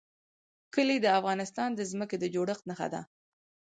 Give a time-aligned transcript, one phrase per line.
[0.73, 3.01] کلي د افغانستان د ځمکې د جوړښت نښه ده.